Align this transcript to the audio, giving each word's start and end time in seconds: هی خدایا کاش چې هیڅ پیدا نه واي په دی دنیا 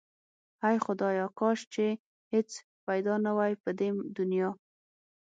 هی 0.63 0.75
خدایا 0.85 1.25
کاش 1.39 1.59
چې 1.73 1.85
هیڅ 2.31 2.49
پیدا 2.85 3.15
نه 3.25 3.31
واي 3.37 3.53
په 3.63 3.69
دی 3.79 3.89
دنیا 4.17 4.49